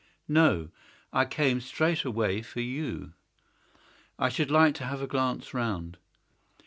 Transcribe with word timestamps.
"No; 0.27 0.69
I 1.13 1.25
came 1.25 1.61
straight 1.61 2.05
away 2.05 2.41
for 2.41 2.59
you." 2.59 3.13
"I 4.17 4.29
should 4.29 4.49
like 4.49 4.73
to 4.77 4.85
have 4.85 5.03
a 5.03 5.05
glance 5.05 5.53
round. 5.53 5.99